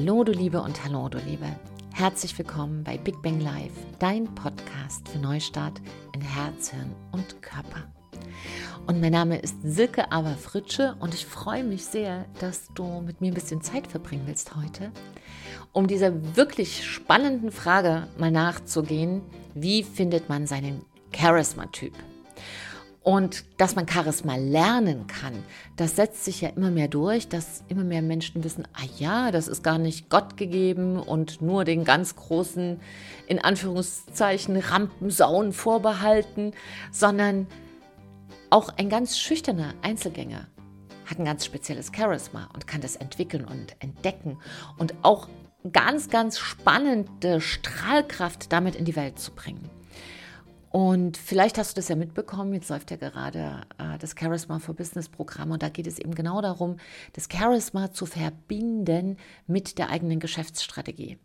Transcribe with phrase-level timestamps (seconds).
[0.00, 1.44] Hallo du Liebe und hallo du Liebe.
[1.92, 5.78] Herzlich willkommen bei Big Bang Live, dein Podcast für Neustart
[6.14, 7.84] in Herz, Hirn und Körper.
[8.86, 13.30] Und mein Name ist Silke Aberfritsche und ich freue mich sehr, dass du mit mir
[13.30, 14.90] ein bisschen Zeit verbringen willst heute,
[15.72, 19.20] um dieser wirklich spannenden Frage mal nachzugehen,
[19.52, 20.82] wie findet man seinen
[21.14, 21.92] Charisma-Typ?
[23.02, 25.32] Und dass man Charisma lernen kann,
[25.76, 29.48] das setzt sich ja immer mehr durch, dass immer mehr Menschen wissen, ah ja, das
[29.48, 32.78] ist gar nicht Gott gegeben und nur den ganz großen,
[33.26, 36.52] in Anführungszeichen, Rampensauen vorbehalten,
[36.92, 37.46] sondern
[38.50, 40.46] auch ein ganz schüchterner Einzelgänger
[41.06, 44.38] hat ein ganz spezielles Charisma und kann das entwickeln und entdecken
[44.78, 45.28] und auch
[45.72, 49.68] ganz, ganz spannende Strahlkraft damit in die Welt zu bringen.
[50.70, 54.74] Und vielleicht hast du das ja mitbekommen, jetzt läuft ja gerade äh, das Charisma for
[54.74, 56.76] Business Programm und da geht es eben genau darum,
[57.12, 59.16] das Charisma zu verbinden
[59.48, 61.18] mit der eigenen Geschäftsstrategie.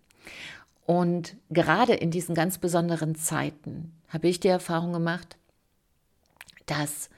[0.88, 5.38] Und gerade in diesen ganz besonderen Zeiten habe ich die Erfahrung gemacht,
[6.66, 7.10] dass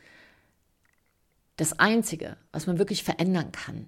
[1.55, 3.87] das Einzige, was man wirklich verändern kann,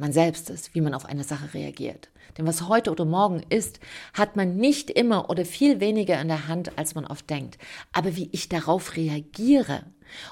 [0.00, 2.10] man selbst ist, wie man auf eine Sache reagiert.
[2.36, 3.80] Denn was heute oder morgen ist,
[4.14, 7.58] hat man nicht immer oder viel weniger in der Hand, als man oft denkt.
[7.92, 9.84] Aber wie ich darauf reagiere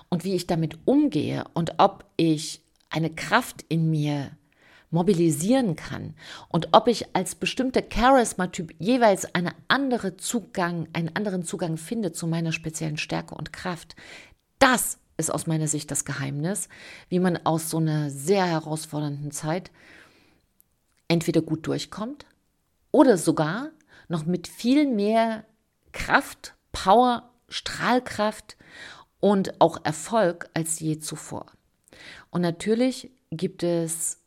[0.09, 4.31] und wie ich damit umgehe und ob ich eine Kraft in mir
[4.91, 6.15] mobilisieren kann
[6.49, 12.27] und ob ich als bestimmter Charisma-Typ jeweils eine andere Zugang, einen anderen Zugang finde zu
[12.27, 13.97] meiner speziellen Stärke und Kraft,
[14.59, 16.69] das ist aus meiner Sicht das Geheimnis,
[17.09, 19.71] wie man aus so einer sehr herausfordernden Zeit
[21.09, 22.25] entweder gut durchkommt
[22.93, 23.71] oder sogar
[24.09, 25.45] noch mit viel mehr
[25.93, 28.57] Kraft, Power, Strahlkraft
[29.21, 31.47] und auch Erfolg als je zuvor.
[32.31, 34.19] Und natürlich gibt es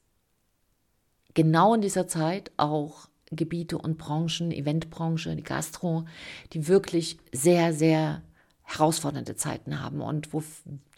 [1.34, 6.06] genau in dieser Zeit auch Gebiete und Branchen, Eventbranche, die Gastro,
[6.52, 8.22] die wirklich sehr, sehr
[8.64, 10.44] herausfordernde Zeiten haben und wo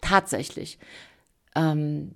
[0.00, 0.78] tatsächlich
[1.54, 2.14] ähm,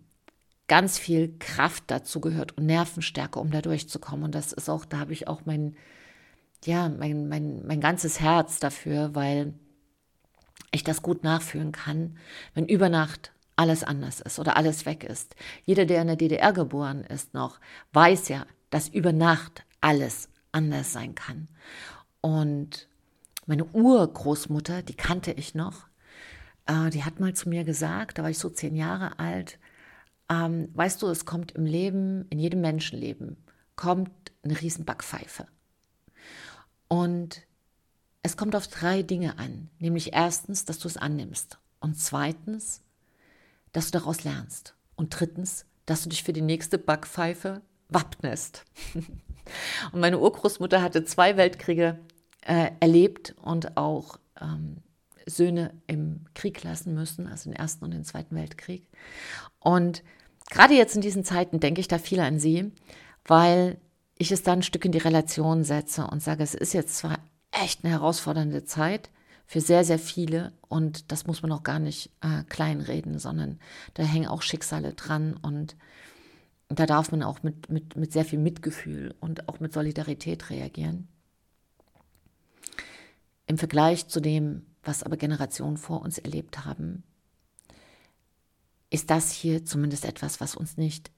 [0.68, 4.26] ganz viel Kraft dazu gehört und Nervenstärke, um da durchzukommen.
[4.26, 5.76] Und das ist auch, da habe ich auch mein,
[6.64, 9.54] ja, mein, mein, mein ganzes Herz dafür, weil
[10.70, 12.18] ich das gut nachfühlen kann,
[12.54, 15.34] wenn über Nacht alles anders ist oder alles weg ist.
[15.64, 17.58] Jeder, der in der DDR geboren ist noch,
[17.92, 21.48] weiß ja, dass über Nacht alles anders sein kann.
[22.20, 22.87] Und
[23.48, 25.86] meine Urgroßmutter, die kannte ich noch,
[26.66, 29.58] äh, die hat mal zu mir gesagt, da war ich so zehn Jahre alt,
[30.28, 33.38] ähm, weißt du, es kommt im Leben, in jedem Menschenleben,
[33.74, 34.10] kommt
[34.44, 35.46] eine Riesenbackpfeife.
[36.88, 37.42] Und
[38.22, 42.82] es kommt auf drei Dinge an, nämlich erstens, dass du es annimmst und zweitens,
[43.72, 48.64] dass du daraus lernst und drittens, dass du dich für die nächste Backpfeife wappnest.
[49.92, 51.98] und meine Urgroßmutter hatte zwei Weltkriege
[52.42, 54.78] äh, erlebt und auch ähm,
[55.26, 58.86] Söhne im Krieg lassen müssen, also den Ersten und den Zweiten Weltkrieg.
[59.60, 60.02] Und
[60.50, 62.72] gerade jetzt in diesen Zeiten denke ich da viel an sie,
[63.24, 63.78] weil
[64.16, 67.18] ich es da ein Stück in die Relation setze und sage, es ist jetzt zwar
[67.50, 69.10] echt eine herausfordernde Zeit
[69.46, 73.58] für sehr, sehr viele und das muss man auch gar nicht äh, kleinreden, sondern
[73.94, 75.76] da hängen auch Schicksale dran und
[76.68, 81.08] da darf man auch mit, mit, mit sehr viel Mitgefühl und auch mit Solidarität reagieren.
[83.48, 87.02] Im Vergleich zu dem, was aber Generationen vor uns erlebt haben,
[88.90, 91.10] ist das hier zumindest etwas, was uns nicht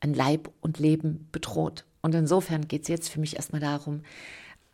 [0.00, 1.86] an Leib und Leben bedroht.
[2.02, 4.02] Und insofern geht es jetzt für mich erstmal darum,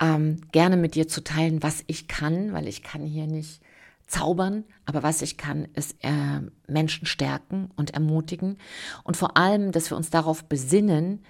[0.00, 3.62] ähm, gerne mit dir zu teilen, was ich kann, weil ich kann hier nicht
[4.08, 8.58] zaubern, aber was ich kann, ist äh, Menschen stärken und ermutigen
[9.04, 11.24] und vor allem, dass wir uns darauf besinnen,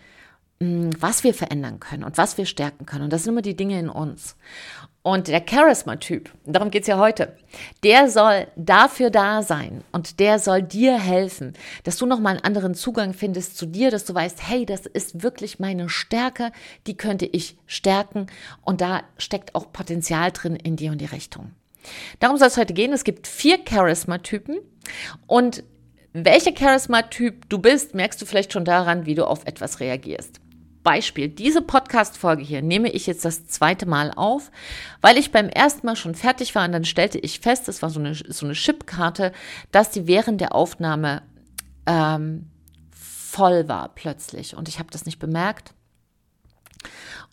[0.59, 3.05] was wir verändern können und was wir stärken können.
[3.05, 4.37] Und das sind immer die Dinge in uns.
[5.03, 7.36] Und der Charisma-Typ, darum geht es ja heute,
[7.84, 11.53] der soll dafür da sein und der soll dir helfen,
[11.84, 15.22] dass du nochmal einen anderen Zugang findest zu dir, dass du weißt, hey, das ist
[15.22, 16.51] wirklich meine Stärke,
[16.89, 18.27] die könnte ich stärken
[18.63, 21.53] und da steckt auch Potenzial drin in dir und die Richtung.
[22.19, 22.92] Darum soll es heute gehen.
[22.92, 24.59] Es gibt vier Charisma-Typen
[25.28, 25.63] und
[26.15, 30.41] welcher Charisma-Typ du bist, merkst du vielleicht schon daran, wie du auf etwas reagierst.
[30.86, 34.53] Beispiel, diese Podcast-Folge hier nehme ich jetzt das zweite Mal auf,
[35.00, 37.91] weil ich beim ersten Mal schon fertig war und dann stellte ich fest, das war
[37.91, 39.33] so eine, so eine Chipkarte,
[39.72, 41.22] dass die während der Aufnahme
[41.86, 42.53] ähm,
[42.92, 45.74] voll war plötzlich und ich habe das nicht bemerkt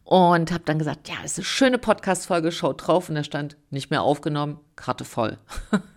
[0.03, 3.91] und habe dann gesagt, ja, ist eine schöne Podcast-Folge, schaut drauf und da stand nicht
[3.91, 5.37] mehr aufgenommen, Karte voll.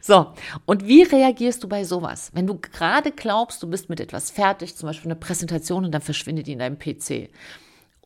[0.00, 0.32] So,
[0.66, 2.30] und wie reagierst du bei sowas?
[2.34, 6.02] Wenn du gerade glaubst, du bist mit etwas fertig, zum Beispiel eine Präsentation und dann
[6.02, 7.30] verschwindet die in deinem PC.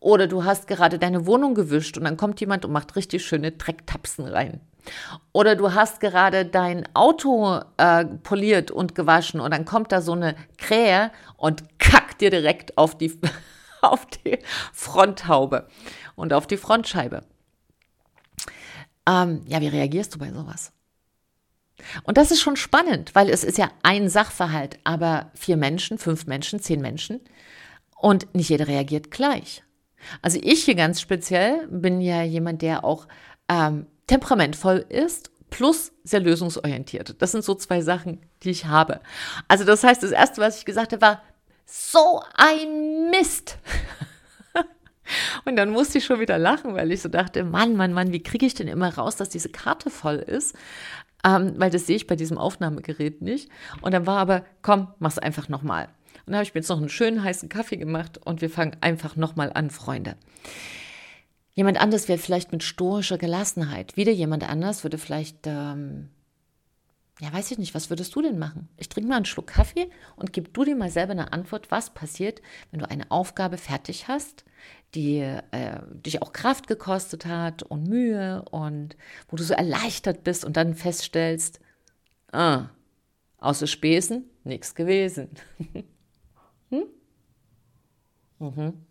[0.01, 3.53] Oder du hast gerade deine Wohnung gewischt und dann kommt jemand und macht richtig schöne
[3.53, 4.61] Drecktapsen rein.
[5.33, 10.12] Oder du hast gerade dein Auto äh, poliert und gewaschen und dann kommt da so
[10.12, 13.19] eine Krähe und kackt dir direkt auf die,
[13.81, 14.39] auf die
[14.73, 15.69] Fronthaube
[16.17, 17.23] und auf die Frontscheibe.
[19.09, 20.73] Ähm, ja, wie reagierst du bei sowas?
[22.05, 26.27] Und das ist schon spannend, weil es ist ja ein Sachverhalt, aber vier Menschen, fünf
[26.27, 27.21] Menschen, zehn Menschen
[28.01, 29.63] und nicht jeder reagiert gleich.
[30.23, 33.07] Also ich hier ganz speziell bin ja jemand, der auch
[33.49, 37.23] ähm, temperamentvoll ist plus sehr lösungsorientiert.
[37.23, 39.01] Das sind so zwei Sachen, die ich habe.
[39.49, 41.23] Also das heißt, das Erste, was ich gesagt habe, war,
[41.65, 43.59] so ein Mist.
[45.45, 48.23] Und dann musste ich schon wieder lachen, weil ich so dachte, Mann, Mann, Mann, wie
[48.23, 50.55] kriege ich denn immer raus, dass diese Karte voll ist?
[51.25, 53.49] Ähm, weil das sehe ich bei diesem Aufnahmegerät nicht.
[53.81, 55.89] Und dann war aber, komm, mach's einfach nochmal.
[56.27, 58.77] Und dann habe ich mir jetzt noch einen schönen heißen Kaffee gemacht und wir fangen
[58.81, 60.17] einfach nochmal an, Freunde.
[61.55, 63.97] Jemand anders wäre vielleicht mit stoischer Gelassenheit.
[63.97, 66.09] Wieder jemand anders würde vielleicht, ähm,
[67.21, 68.69] ja, weiß ich nicht, was würdest du denn machen?
[68.77, 71.91] Ich trinke mal einen Schluck Kaffee und gib du dir mal selber eine Antwort, was
[71.91, 74.45] passiert, wenn du eine Aufgabe fertig hast,
[74.94, 78.96] die äh, dich auch Kraft gekostet hat und Mühe und
[79.29, 81.61] wo du so erleichtert bist und dann feststellst,
[82.32, 82.69] ah,
[83.38, 85.31] außer Späßen nichts gewesen.
[86.70, 86.85] hm?
[88.38, 88.87] Mhm.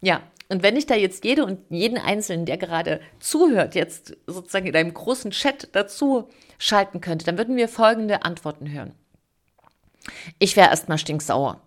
[0.00, 4.66] Ja, und wenn ich da jetzt jede und jeden Einzelnen, der gerade zuhört, jetzt sozusagen
[4.66, 6.28] in einem großen Chat dazu
[6.58, 8.92] schalten könnte, dann würden wir folgende Antworten hören.
[10.38, 11.60] Ich wäre erstmal stinksauer.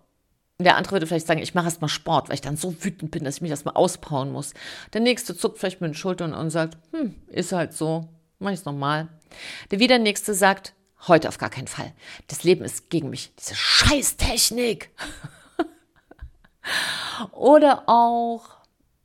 [0.58, 3.24] Der andere würde vielleicht sagen, ich mache erstmal Sport, weil ich dann so wütend bin,
[3.24, 4.54] dass ich mich erstmal auspowern muss.
[4.92, 8.08] Der nächste zuckt vielleicht mit den Schultern und sagt, hm, ist halt so,
[8.38, 9.08] mach ich's nochmal.
[9.72, 10.74] Der wieder nächste sagt,
[11.08, 11.92] heute auf gar keinen Fall.
[12.28, 13.34] Das Leben ist gegen mich.
[13.36, 14.90] Diese Scheißtechnik.
[17.32, 18.44] Oder auch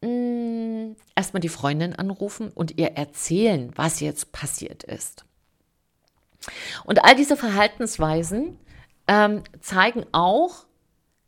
[0.01, 5.25] mh, mm, erstmal die Freundin anrufen und ihr erzählen, was jetzt passiert ist.
[6.85, 8.57] Und all diese Verhaltensweisen
[9.07, 10.65] ähm, zeigen auch,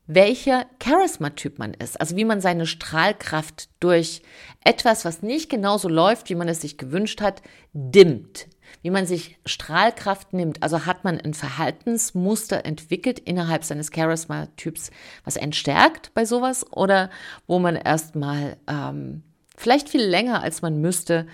[0.07, 1.99] welcher Charisma-Typ man ist.
[1.99, 4.21] Also wie man seine Strahlkraft durch
[4.63, 7.41] etwas, was nicht genauso läuft, wie man es sich gewünscht hat,
[7.73, 8.47] dimmt
[8.81, 10.63] wie man sich Strahlkraft nimmt.
[10.63, 14.91] Also hat man ein Verhaltensmuster entwickelt innerhalb seines Charisma-Typs,
[15.23, 17.09] was einen stärkt bei sowas oder
[17.47, 19.23] wo man erstmal ähm,
[19.55, 21.27] vielleicht viel länger als man müsste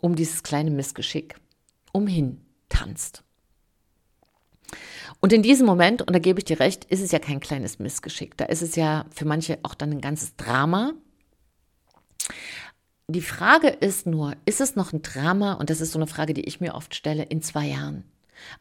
[0.00, 1.36] um dieses kleine Missgeschick
[1.92, 3.22] umhin tanzt.
[5.20, 7.78] Und in diesem Moment, und da gebe ich dir recht, ist es ja kein kleines
[7.78, 8.36] Missgeschick.
[8.36, 10.94] Da ist es ja für manche auch dann ein ganzes Drama.
[13.08, 15.54] Die Frage ist nur, ist es noch ein Drama?
[15.54, 18.04] Und das ist so eine Frage, die ich mir oft stelle, in zwei Jahren.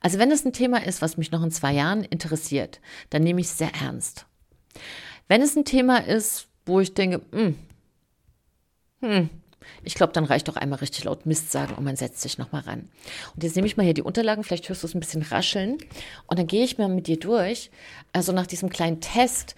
[0.02, 3.40] Also wenn es ein Thema ist, was mich noch in zwei Jahren interessiert, dann nehme
[3.40, 4.26] ich es sehr ernst.
[5.28, 7.56] Wenn es ein Thema ist, wo ich denke, hm,
[9.02, 9.30] hm,
[9.84, 12.62] ich glaube, dann reicht doch einmal richtig laut Mist sagen und man setzt sich nochmal
[12.62, 12.90] ran.
[13.36, 15.78] Und jetzt nehme ich mal hier die Unterlagen, vielleicht hörst du es ein bisschen rascheln.
[16.28, 17.72] Und dann gehe ich mal mit dir durch,
[18.14, 19.56] also nach diesem kleinen Test,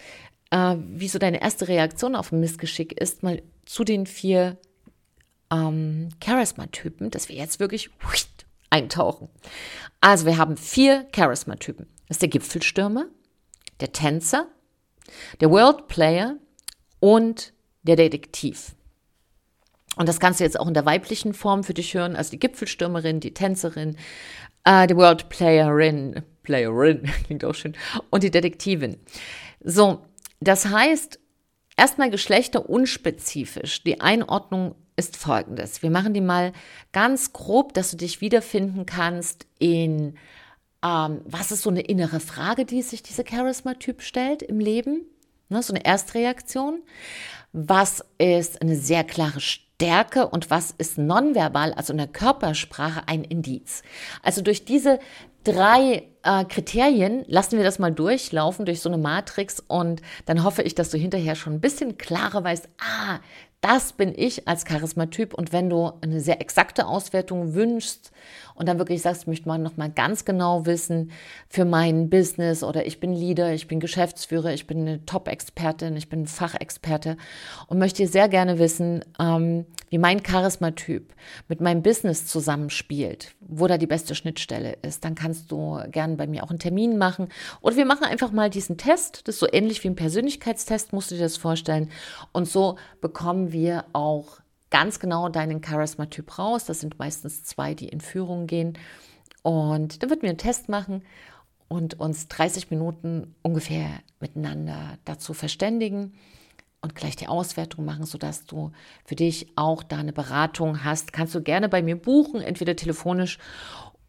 [0.52, 4.58] äh, wie so deine erste Reaktion auf ein Missgeschick ist, mal zu den vier
[5.52, 7.90] ähm, Charisma-Typen, dass wir jetzt wirklich
[8.70, 9.30] eintauchen.
[10.00, 11.88] Also wir haben vier Charisma-Typen.
[12.08, 13.06] Das ist der Gipfelstürmer,
[13.80, 14.48] der Tänzer,
[15.40, 16.38] der World Player
[17.00, 17.54] und
[17.84, 18.76] der Detektiv.
[19.98, 22.40] Und das kannst du jetzt auch in der weiblichen Form für dich hören, also die
[22.40, 23.98] Gipfelstürmerin, die Tänzerin,
[24.64, 27.76] äh, die World Playerin, Playerin, klingt auch schön,
[28.10, 28.98] und die Detektivin.
[29.64, 30.02] So,
[30.40, 31.20] das heißt,
[31.78, 33.84] erstmal Geschlechter unspezifisch.
[33.84, 35.82] Die Einordnung ist folgendes.
[35.82, 36.54] Wir machen die mal
[36.92, 40.16] ganz grob, dass du dich wiederfinden kannst in,
[40.84, 45.02] ähm, was ist so eine innere Frage, die sich dieser Charisma-Typ stellt im Leben?
[45.50, 46.82] Ne, so eine Erstreaktion.
[47.52, 49.42] Was ist eine sehr klare
[49.82, 53.82] Stärke und was ist nonverbal, also in der Körpersprache, ein Indiz?
[54.22, 55.00] Also durch diese
[55.44, 60.62] drei äh, Kriterien lassen wir das mal durchlaufen durch so eine Matrix und dann hoffe
[60.62, 63.22] ich, dass du hinterher schon ein bisschen klarer weißt, ah,
[63.62, 65.34] das bin ich als Charismatyp.
[65.36, 68.12] Und wenn du eine sehr exakte Auswertung wünschst
[68.56, 71.12] und dann wirklich sagst, möchte man noch mal ganz genau wissen
[71.48, 76.10] für mein Business oder ich bin Leader, ich bin Geschäftsführer, ich bin eine Top-Expertin, ich
[76.10, 77.18] bin Fachexperte
[77.68, 81.14] und möchte sehr gerne wissen, ähm, wie mein Charismatyp
[81.50, 86.28] mit meinem Business zusammenspielt, wo da die beste Schnittstelle ist, dann kannst du gerne bei
[86.28, 87.28] mir auch einen Termin machen
[87.60, 89.28] oder wir machen einfach mal diesen Test.
[89.28, 91.92] Das ist so ähnlich wie ein Persönlichkeitstest, musst du dir das vorstellen.
[92.32, 96.64] Und so bekommen wir auch ganz genau deinen Charisma-Typ raus.
[96.64, 98.78] Das sind meistens zwei, die in Führung gehen.
[99.44, 101.04] Und dann wird mir einen Test machen
[101.68, 103.90] und uns 30 Minuten ungefähr
[104.22, 106.14] miteinander dazu verständigen
[106.82, 108.72] und gleich die Auswertung machen, sodass du
[109.06, 111.14] für dich auch da eine Beratung hast.
[111.14, 113.38] Kannst du gerne bei mir buchen, entweder telefonisch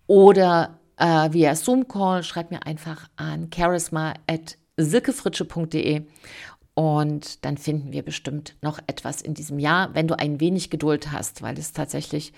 [0.06, 2.22] oder äh, via Zoom-Call.
[2.22, 6.06] Schreib mir einfach an charisma.silkefritsche.de
[6.74, 11.12] und dann finden wir bestimmt noch etwas in diesem Jahr, wenn du ein wenig Geduld
[11.12, 12.32] hast, weil es tatsächlich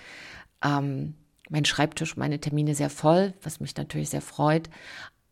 [0.65, 1.15] ähm,
[1.49, 4.69] mein Schreibtisch, meine Termine sehr voll, was mich natürlich sehr freut.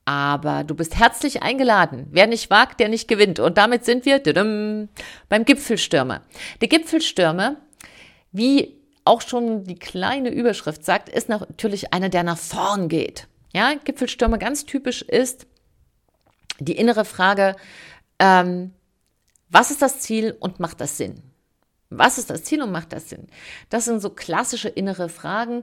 [0.04, 2.08] Aber du bist herzlich eingeladen.
[2.10, 3.38] Wer nicht wagt, der nicht gewinnt.
[3.38, 4.20] Und damit sind wir
[5.28, 6.22] beim Gipfelstürmer.
[6.60, 7.56] Der Gipfelstürmer,
[8.32, 13.28] wie auch schon die kleine Überschrift sagt, ist natürlich einer, der nach vorn geht.
[13.54, 15.46] Ja, Gipfelstürmer ganz typisch ist
[16.58, 17.56] die innere Frage,
[18.18, 18.72] ähm,
[19.48, 21.22] was ist das Ziel und macht das Sinn?
[21.90, 23.28] Was ist das Ziel und macht das Sinn?
[23.68, 25.62] Das sind so klassische innere Fragen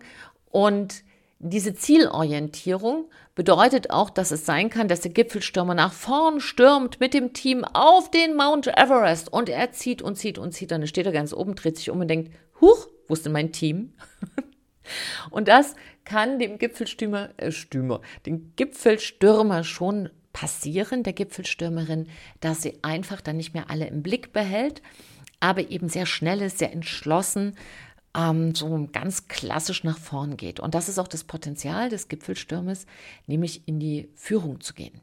[0.51, 1.03] und
[1.39, 7.13] diese Zielorientierung bedeutet auch, dass es sein kann, dass der Gipfelstürmer nach vorn stürmt mit
[7.13, 10.71] dem Team auf den Mount Everest und er zieht und zieht und zieht.
[10.71, 13.53] Dann steht er ganz oben, dreht sich um und denkt, huch, wo ist denn mein
[13.53, 13.93] Team?
[15.31, 22.07] und das kann dem Gipfelstürmer, äh, Stürmer, dem Gipfelstürmer schon passieren, der Gipfelstürmerin,
[22.41, 24.81] dass sie einfach dann nicht mehr alle im Blick behält,
[25.39, 27.55] aber eben sehr schnell ist, sehr entschlossen,
[28.15, 30.59] ähm, so ganz klassisch nach vorn geht.
[30.59, 32.85] Und das ist auch das Potenzial des Gipfelstürmes,
[33.27, 35.01] nämlich in die Führung zu gehen.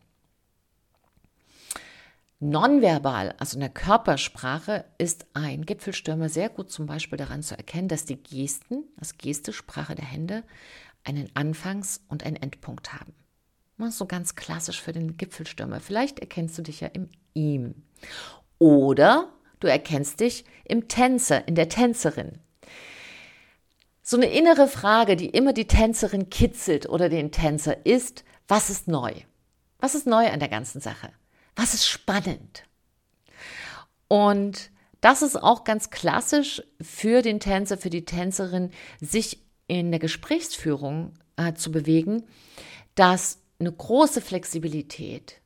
[2.38, 7.88] Nonverbal, also in der Körpersprache, ist ein Gipfelstürmer sehr gut zum Beispiel daran zu erkennen,
[7.88, 10.44] dass die Gesten, das Geste, Sprache der Hände,
[11.02, 13.14] einen Anfangs- und einen Endpunkt haben.
[13.90, 15.80] So ganz klassisch für den Gipfelstürmer.
[15.80, 17.74] Vielleicht erkennst du dich ja im ihm.
[18.58, 22.38] Oder du erkennst dich im Tänzer, in der Tänzerin
[24.08, 28.86] so eine innere Frage, die immer die Tänzerin kitzelt oder den Tänzer ist, was ist
[28.86, 29.12] neu?
[29.80, 31.10] Was ist neu an der ganzen Sache?
[31.56, 32.62] Was ist spannend?
[34.06, 34.70] Und
[35.00, 38.70] das ist auch ganz klassisch für den Tänzer, für die Tänzerin,
[39.00, 42.22] sich in der Gesprächsführung äh, zu bewegen,
[42.94, 45.40] dass eine große Flexibilität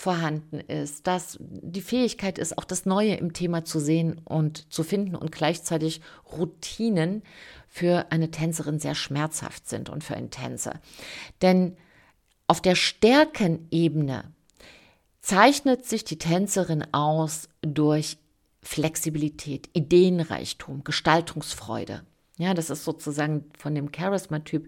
[0.00, 4.82] vorhanden ist, dass die Fähigkeit ist, auch das Neue im Thema zu sehen und zu
[4.82, 6.00] finden und gleichzeitig
[6.32, 7.22] Routinen
[7.68, 10.80] für eine Tänzerin sehr schmerzhaft sind und für einen Tänzer.
[11.42, 11.76] Denn
[12.46, 14.32] auf der Stärkenebene
[15.20, 18.16] zeichnet sich die Tänzerin aus durch
[18.62, 22.04] Flexibilität, Ideenreichtum, Gestaltungsfreude.
[22.38, 24.66] Ja, das ist sozusagen von dem Charisma-Typ.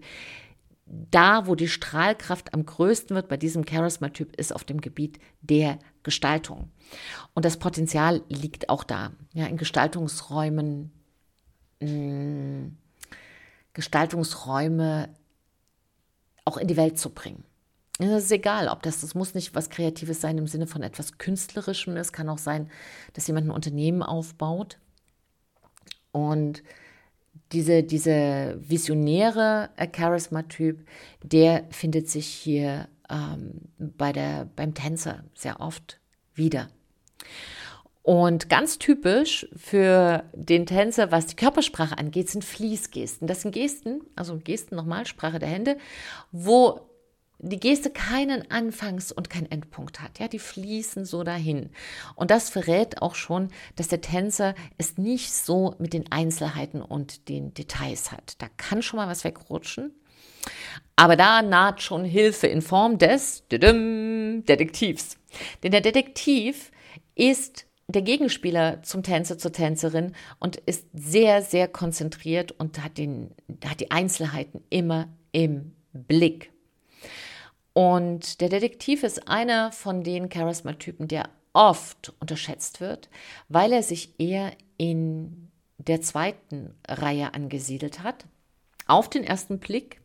[0.85, 5.79] Da, wo die Strahlkraft am größten wird bei diesem Charisma-Typ, ist auf dem Gebiet der
[6.03, 6.71] Gestaltung.
[7.33, 10.91] Und das Potenzial liegt auch da, ja, in Gestaltungsräumen,
[11.79, 12.77] mh, mm,
[13.73, 15.09] Gestaltungsräume
[16.45, 17.43] auch in die Welt zu bringen.
[17.99, 21.17] Es ist egal, ob das, das muss nicht was Kreatives sein im Sinne von etwas
[21.17, 21.95] Künstlerischem.
[21.95, 22.69] Es kann auch sein,
[23.13, 24.79] dass jemand ein Unternehmen aufbaut
[26.11, 26.63] und
[27.51, 30.85] diese, diese visionäre Charisma-Typ,
[31.21, 35.99] der findet sich hier ähm, bei der, beim Tänzer sehr oft
[36.33, 36.69] wieder.
[38.01, 43.27] Und ganz typisch für den Tänzer, was die Körpersprache angeht, sind Fließgesten.
[43.27, 45.77] Das sind Gesten, also Gesten nochmal, Sprache der Hände,
[46.31, 46.81] wo
[47.39, 50.19] die Geste keinen Anfangs- und keinen Endpunkt hat.
[50.19, 51.71] Ja, die fließen so dahin.
[52.15, 57.27] Und das verrät auch schon, dass der Tänzer es nicht so mit den Einzelheiten und
[57.27, 58.41] den Details hat.
[58.41, 59.91] Da kann schon mal was wegrutschen.
[60.95, 65.17] Aber da naht schon Hilfe in Form des Detektivs.
[65.63, 66.71] Denn der Detektiv
[67.15, 73.31] ist der Gegenspieler zum Tänzer, zur Tänzerin und ist sehr, sehr konzentriert und hat, den,
[73.65, 76.51] hat die Einzelheiten immer im Blick.
[77.73, 83.09] Und der Detektiv ist einer von den Charisma-Typen, der oft unterschätzt wird,
[83.49, 88.25] weil er sich eher in der zweiten Reihe angesiedelt hat.
[88.87, 90.01] Auf den ersten Blick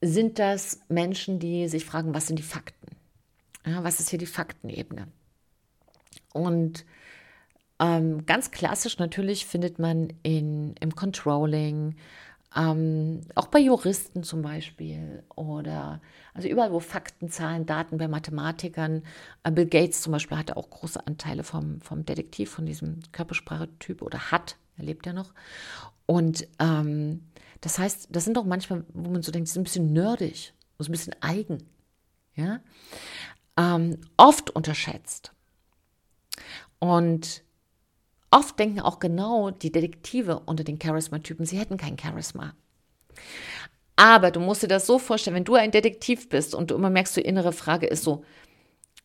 [0.00, 2.96] sind das Menschen, die sich fragen, was sind die Fakten?
[3.66, 5.08] Ja, was ist hier die Faktenebene?
[6.32, 6.84] Und
[7.80, 11.96] ähm, ganz klassisch natürlich findet man in, im Controlling,
[12.56, 16.00] ähm, auch bei Juristen zum Beispiel oder
[16.34, 19.02] also überall, wo Fakten, Zahlen, Daten bei Mathematikern.
[19.42, 24.02] Äh, Bill Gates zum Beispiel hatte auch große Anteile vom, vom Detektiv, von diesem Körpersprachetyp
[24.02, 25.32] oder hat, er lebt ja noch.
[26.06, 27.24] Und ähm,
[27.60, 30.52] das heißt, das sind auch manchmal, wo man so denkt, die sind ein bisschen nerdig,
[30.78, 31.58] so ein bisschen eigen.
[32.34, 32.60] Ja?
[33.56, 35.32] Ähm, oft unterschätzt.
[36.78, 37.43] Und
[38.34, 42.54] oft denken auch genau die Detektive unter den Charisma-Typen, sie hätten kein Charisma.
[43.96, 46.90] Aber du musst dir das so vorstellen, wenn du ein Detektiv bist und du immer
[46.90, 48.24] merkst, die innere Frage ist so,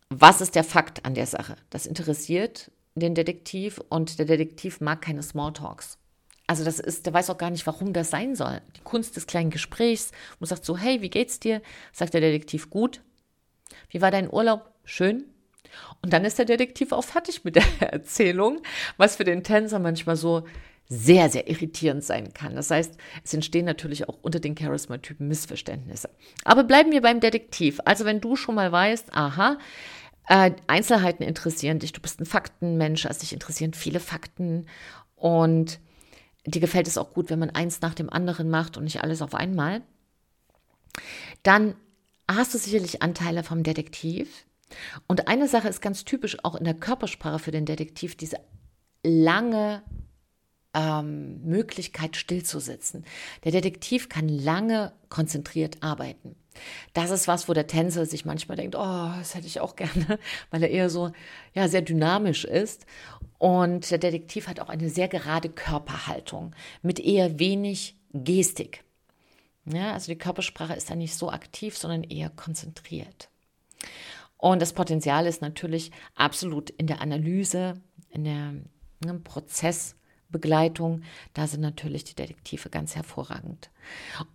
[0.10, 1.56] was ist der Fakt an der Sache?
[1.70, 6.00] Das interessiert den Detektiv und der Detektiv mag keine Smalltalks.
[6.48, 8.60] Also das ist, der weiß auch gar nicht, warum das sein soll.
[8.76, 10.12] Die Kunst des kleinen Gesprächs.
[10.40, 11.62] Man sagt so, hey, wie geht's dir?
[11.94, 13.02] Sagt der Detektiv, gut.
[13.90, 14.74] Wie war dein Urlaub?
[14.84, 15.26] Schön.
[16.02, 18.62] Und dann ist der Detektiv auch fertig mit der Erzählung,
[18.98, 20.46] was für den Tänzer manchmal so
[20.92, 22.56] sehr, sehr irritierend sein kann.
[22.56, 26.10] Das heißt, es entstehen natürlich auch unter den Charisma-Typen Missverständnisse.
[26.44, 27.80] Aber bleiben wir beim Detektiv.
[27.86, 29.60] Also wenn du schon mal weißt, aha,
[30.28, 34.66] äh, Einzelheiten interessieren dich, du bist ein Faktenmensch, also dich interessieren viele Fakten
[35.16, 35.80] und
[36.46, 39.22] dir gefällt es auch gut, wenn man eins nach dem anderen macht und nicht alles
[39.22, 39.82] auf einmal,
[41.44, 41.76] dann
[42.28, 44.46] hast du sicherlich Anteile vom Detektiv.
[45.08, 48.40] Und eine Sache ist ganz typisch auch in der Körpersprache für den Detektiv, diese
[49.04, 49.84] lange
[50.74, 53.06] ähm, Möglichkeit stillzusitzen.
[53.44, 56.36] Der Detektiv kann lange konzentriert arbeiten.
[56.94, 60.20] Das ist was, wo der Tänzer sich manchmal denkt, oh, das hätte ich auch gerne,
[60.52, 61.12] weil er eher so,
[61.54, 62.86] ja, sehr dynamisch ist.
[63.38, 68.84] Und der Detektiv hat auch eine sehr gerade Körperhaltung mit eher wenig Gestik.
[69.66, 73.30] Ja, also die Körpersprache ist da nicht so aktiv, sondern eher konzentriert.
[74.40, 77.80] Und das Potenzial ist natürlich absolut in der Analyse,
[78.10, 78.54] in der
[79.06, 79.96] im Prozess
[80.32, 81.02] Begleitung,
[81.34, 83.70] da sind natürlich die Detektive ganz hervorragend.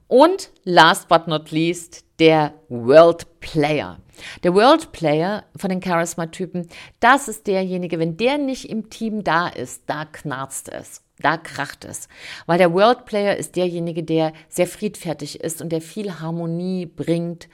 [0.08, 4.00] Und last but not least, der World Player.
[4.42, 6.68] Der World Player von den Charisma-Typen,
[7.00, 11.02] das ist derjenige, wenn der nicht im Team da ist, da knarzt es.
[11.20, 12.08] Da kracht es.
[12.46, 17.48] Weil der World Player ist derjenige, der sehr friedfertig ist und der viel Harmonie bringt,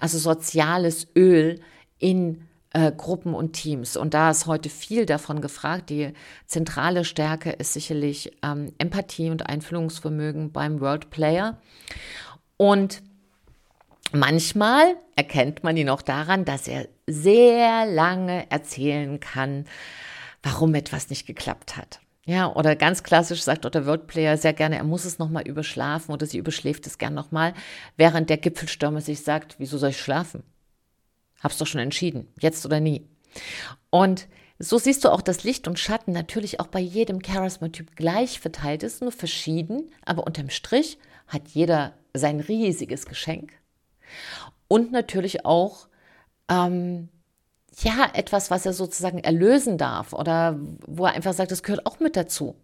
[0.00, 1.60] also soziales Öl
[1.98, 3.96] in äh, Gruppen und Teams.
[3.96, 5.90] Und da ist heute viel davon gefragt.
[5.90, 6.12] Die
[6.46, 11.58] zentrale Stärke ist sicherlich ähm, Empathie und Einfühlungsvermögen beim World Player.
[12.56, 13.02] Und
[14.12, 19.66] manchmal erkennt man ihn auch daran, dass er sehr lange erzählen kann,
[20.42, 22.00] warum etwas nicht geklappt hat.
[22.26, 26.24] Ja, oder ganz klassisch sagt der Wordplayer sehr gerne, er muss es nochmal überschlafen oder
[26.24, 27.52] sie überschläft es gern nochmal,
[27.98, 30.42] während der Gipfelstürmer sich sagt, wieso soll ich schlafen?
[31.42, 33.06] Hab's doch schon entschieden, jetzt oder nie.
[33.90, 38.40] Und so siehst du auch, dass Licht und Schatten natürlich auch bei jedem Charisma-Typ gleich
[38.40, 43.52] verteilt ist, nur verschieden, aber unterm Strich hat jeder sein riesiges Geschenk.
[44.68, 45.88] Und natürlich auch,
[46.48, 47.08] ähm,
[47.80, 51.98] ja, etwas, was er sozusagen erlösen darf oder wo er einfach sagt, das gehört auch
[51.98, 52.54] mit dazu.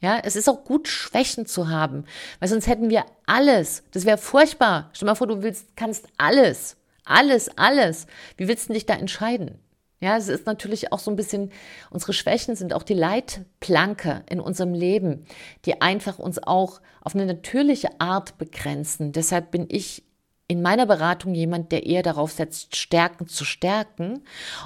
[0.00, 2.04] Ja, es ist auch gut, Schwächen zu haben,
[2.38, 3.82] weil sonst hätten wir alles.
[3.92, 4.90] Das wäre furchtbar.
[4.92, 6.76] Stell dir mal vor, du willst, kannst alles.
[7.04, 8.06] Alles, alles.
[8.36, 9.58] Wie willst du dich da entscheiden?
[10.00, 11.50] Ja, es ist natürlich auch so ein bisschen,
[11.90, 15.26] unsere Schwächen sind auch die Leitplanke in unserem Leben,
[15.66, 19.12] die einfach uns auch auf eine natürliche Art begrenzen.
[19.12, 20.02] Deshalb bin ich
[20.48, 24.24] in meiner Beratung jemand, der eher darauf setzt, Stärken zu stärken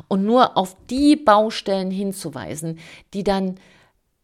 [0.08, 2.78] und nur auf die Baustellen hinzuweisen,
[3.12, 3.56] die dann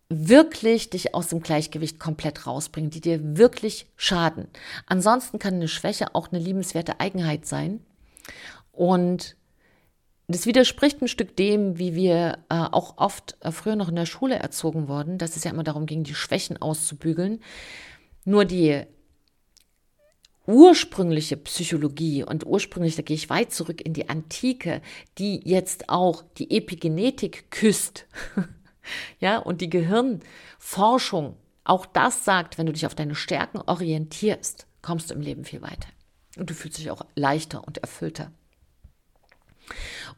[0.08, 4.48] wirklich dich aus dem Gleichgewicht komplett rausbringen, die dir wirklich schaden.
[4.86, 7.80] Ansonsten kann eine Schwäche auch eine liebenswerte Eigenheit sein,
[8.72, 9.36] und
[10.28, 14.06] das widerspricht ein Stück dem, wie wir äh, auch oft äh, früher noch in der
[14.06, 17.40] Schule erzogen wurden, dass es ja immer darum ging, die Schwächen auszubügeln.
[18.24, 18.84] Nur die
[20.46, 24.82] ursprüngliche Psychologie und ursprünglich, da gehe ich weit zurück in die Antike,
[25.18, 28.06] die jetzt auch die Epigenetik küsst,
[29.20, 35.10] ja, und die Gehirnforschung, auch das sagt, wenn du dich auf deine Stärken orientierst, kommst
[35.10, 35.88] du im Leben viel weiter.
[36.40, 38.32] Und du fühlst dich auch leichter und erfüllter.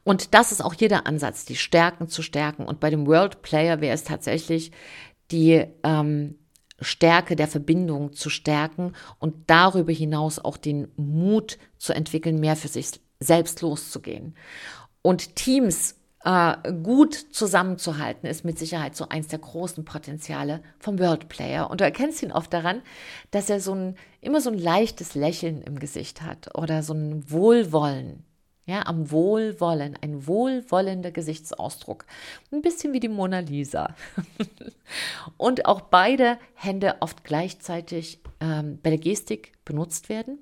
[0.04, 2.64] Und das ist auch jeder Ansatz, die Stärken zu stärken.
[2.64, 4.70] Und bei dem World Player wäre es tatsächlich
[5.32, 6.38] die ähm,
[6.80, 12.68] Stärke der Verbindung zu stärken und darüber hinaus auch den Mut zu entwickeln, mehr für
[12.68, 14.37] sich selbst loszugehen.
[15.02, 21.28] Und Teams äh, gut zusammenzuhalten, ist mit Sicherheit so eins der großen Potenziale vom World
[21.28, 21.70] Player.
[21.70, 22.82] Und du erkennst ihn oft daran,
[23.30, 27.30] dass er so ein, immer so ein leichtes Lächeln im Gesicht hat oder so ein
[27.30, 28.24] Wohlwollen
[28.64, 32.06] ja, am Wohlwollen, ein wohlwollender Gesichtsausdruck.
[32.52, 33.94] Ein bisschen wie die Mona Lisa.
[35.37, 40.38] und auch beide Hände oft gleichzeitig ähm, bei der Gestik benutzt werden.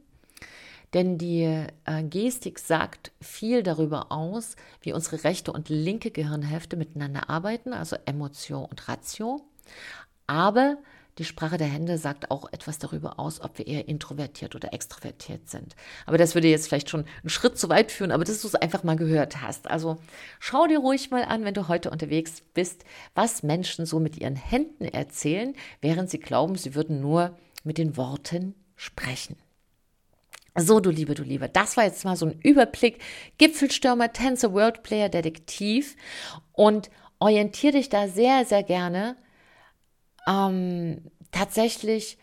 [0.94, 1.42] Denn die
[1.84, 7.96] äh, Gestik sagt viel darüber aus, wie unsere rechte und linke Gehirnhälfte miteinander arbeiten, also
[8.06, 9.40] Emotion und Ratio.
[10.26, 10.78] Aber
[11.18, 15.50] die Sprache der Hände sagt auch etwas darüber aus, ob wir eher introvertiert oder extrovertiert
[15.50, 15.76] sind.
[16.06, 18.54] Aber das würde jetzt vielleicht schon einen Schritt zu weit führen, aber dass du es
[18.54, 19.70] einfach mal gehört hast.
[19.70, 19.98] Also
[20.38, 24.36] schau dir ruhig mal an, wenn du heute unterwegs bist, was Menschen so mit ihren
[24.36, 29.36] Händen erzählen, während sie glauben, sie würden nur mit den Worten sprechen.
[30.56, 33.00] So, du Liebe, du Liebe, das war jetzt mal so ein Überblick.
[33.38, 35.96] Gipfelstürmer, Tänzer, Worldplayer, Detektiv
[36.52, 39.16] und orientiere dich da sehr, sehr gerne
[40.26, 42.18] ähm, tatsächlich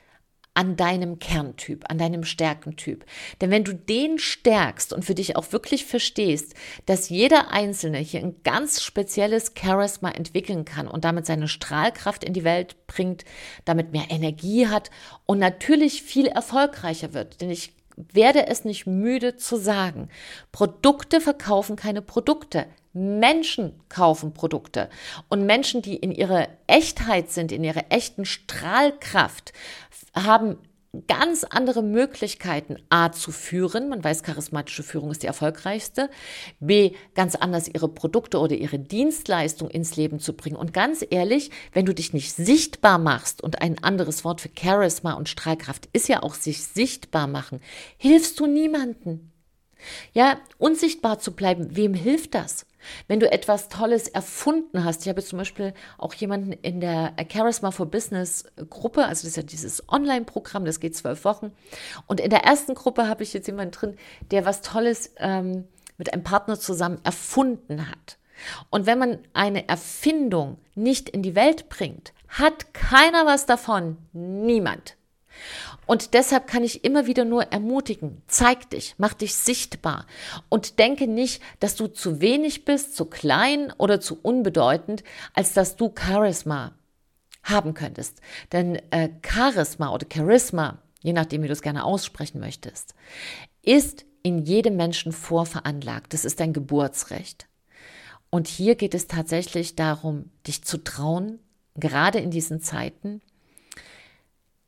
[0.58, 3.06] an deinem Kerntyp, an deinem Stärkentyp.
[3.40, 6.56] Denn wenn du den stärkst und für dich auch wirklich verstehst,
[6.88, 12.34] dass jeder Einzelne hier ein ganz spezielles Charisma entwickeln kann und damit seine Strahlkraft in
[12.34, 13.24] die Welt bringt,
[13.66, 14.90] damit mehr Energie hat
[15.28, 17.40] und natürlich viel erfolgreicher wird.
[17.40, 20.10] Denn ich werde es nicht müde zu sagen.
[20.52, 22.68] Produkte verkaufen keine Produkte.
[22.94, 24.90] Menschen kaufen Produkte.
[25.30, 29.54] Und Menschen, die in ihrer Echtheit sind, in ihrer echten Strahlkraft,
[30.16, 30.58] haben
[31.08, 36.10] ganz andere Möglichkeiten, A zu führen, man weiß, charismatische Führung ist die erfolgreichste,
[36.60, 40.56] B ganz anders ihre Produkte oder ihre Dienstleistung ins Leben zu bringen.
[40.56, 45.14] Und ganz ehrlich, wenn du dich nicht sichtbar machst, und ein anderes Wort für Charisma
[45.14, 47.62] und Strahlkraft ist ja auch sich sichtbar machen,
[47.98, 49.32] hilfst du niemanden.
[50.14, 52.66] Ja, unsichtbar zu bleiben, wem hilft das?
[53.08, 57.72] Wenn du etwas Tolles erfunden hast, ich habe zum Beispiel auch jemanden in der Charisma
[57.72, 61.52] for Business Gruppe, also das ist ja dieses Online-Programm, das geht zwölf Wochen.
[62.08, 63.98] Und in der ersten Gruppe habe ich jetzt jemanden drin,
[64.32, 65.66] der was Tolles ähm,
[65.98, 68.18] mit einem Partner zusammen erfunden hat.
[68.70, 73.98] Und wenn man eine Erfindung nicht in die Welt bringt, hat keiner was davon.
[74.14, 74.96] Niemand.
[75.88, 80.06] Und deshalb kann ich immer wieder nur ermutigen, zeig dich, mach dich sichtbar
[80.50, 85.78] und denke nicht, dass du zu wenig bist, zu klein oder zu unbedeutend, als dass
[85.78, 86.74] du Charisma
[87.42, 88.22] haben könntest.
[88.52, 92.94] Denn äh, Charisma oder Charisma, je nachdem, wie du es gerne aussprechen möchtest,
[93.64, 96.14] ist in jedem Menschen vorveranlagt.
[96.14, 97.48] Das ist dein Geburtsrecht.
[98.30, 101.40] Und hier geht es tatsächlich darum, dich zu trauen,
[101.76, 103.22] gerade in diesen Zeiten,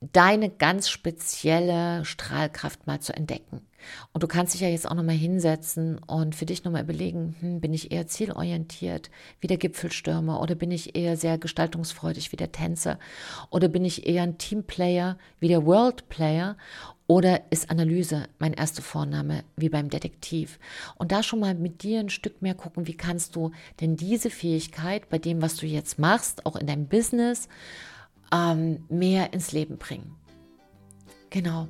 [0.02, 3.62] deine ganz spezielle Strahlkraft mal zu entdecken.
[4.14, 7.62] Und du kannst dich ja jetzt auch nochmal hinsetzen und für dich nochmal überlegen, hm,
[7.62, 9.10] bin ich eher zielorientiert
[9.40, 13.00] wie der Gipfelstürmer oder bin ich eher sehr gestaltungsfreudig wie der Tänzer
[13.50, 16.58] oder bin ich eher ein Teamplayer wie der Worldplayer
[17.08, 20.60] oder ist Analyse mein erster Vorname wie beim Detektiv?
[20.96, 24.30] Und da schon mal mit dir ein Stück mehr gucken, wie kannst du denn diese
[24.30, 27.48] Fähigkeit bei dem, was du jetzt machst, auch in deinem Business,
[28.34, 30.15] ähm, mehr ins Leben bringen.
[31.30, 31.68] Genau.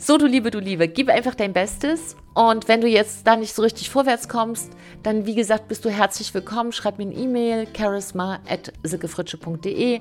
[0.00, 2.14] So, du Liebe, du Liebe, gib einfach dein Bestes.
[2.34, 4.70] Und wenn du jetzt da nicht so richtig vorwärts kommst,
[5.02, 6.70] dann, wie gesagt, bist du herzlich willkommen.
[6.70, 10.00] Schreib mir eine E-Mail, charisma.silkefritsche.de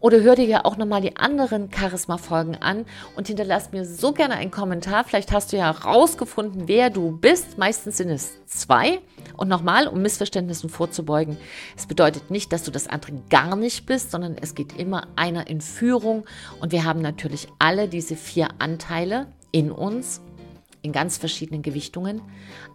[0.00, 2.84] oder hör dir ja auch nochmal die anderen Charisma-Folgen an
[3.16, 5.04] und hinterlass mir so gerne einen Kommentar.
[5.04, 7.58] Vielleicht hast du ja herausgefunden, wer du bist.
[7.58, 9.00] Meistens sind es zwei.
[9.36, 11.36] Und nochmal, um Missverständnissen vorzubeugen,
[11.76, 15.46] es bedeutet nicht, dass du das andere gar nicht bist, sondern es geht immer einer
[15.46, 16.24] in Führung.
[16.60, 20.20] Und wir haben natürlich alle diese vier Anteile in uns,
[20.82, 22.20] in ganz verschiedenen Gewichtungen.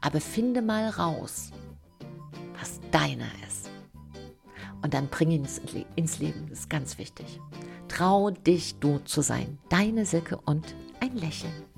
[0.02, 1.52] Aber finde mal raus,
[2.60, 3.61] was deiner ist.
[4.82, 5.48] Und dann bring ihn
[5.96, 6.48] ins Leben.
[6.50, 7.40] Das ist ganz wichtig.
[7.88, 9.60] Trau dich, du zu sein.
[9.70, 11.71] Deine Silke und ein Lächeln.